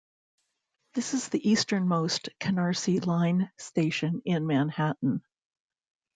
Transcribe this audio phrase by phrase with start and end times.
[0.95, 5.21] This is the easternmost Canarsie Line station in Manhattan.